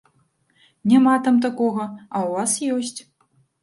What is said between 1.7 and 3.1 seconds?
а ў вас ёсць.